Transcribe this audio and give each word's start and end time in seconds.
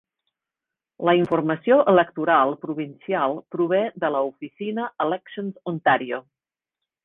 La 1.07 1.13
informació 1.19 1.77
electoral 1.91 2.55
provincial 2.67 3.37
prové 3.57 3.83
de 4.05 4.13
la 4.17 4.25
oficina 4.33 4.89
Elections 5.07 5.63
Ontario. 5.77 6.25